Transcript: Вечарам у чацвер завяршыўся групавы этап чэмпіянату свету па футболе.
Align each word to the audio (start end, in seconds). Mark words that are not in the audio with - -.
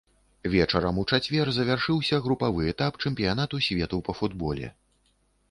Вечарам 0.53 0.95
у 1.01 1.03
чацвер 1.17 1.51
завяршыўся 1.57 2.19
групавы 2.29 2.65
этап 2.73 2.99
чэмпіянату 3.07 3.61
свету 3.67 4.03
па 4.11 4.19
футболе. 4.23 4.73